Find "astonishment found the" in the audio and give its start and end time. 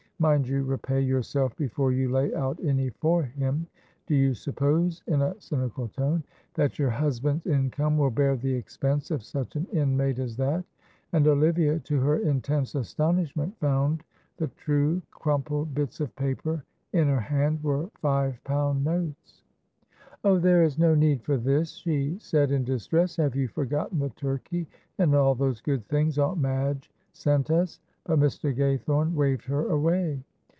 12.75-14.45